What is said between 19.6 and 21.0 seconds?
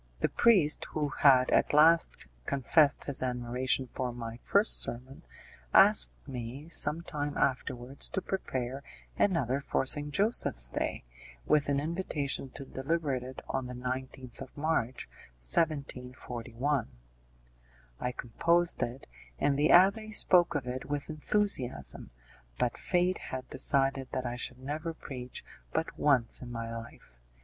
abbé spoke of it